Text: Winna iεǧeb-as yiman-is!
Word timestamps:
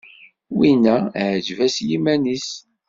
Winna 0.57 0.95
iεǧeb-as 1.21 1.75
yiman-is! 1.87 2.49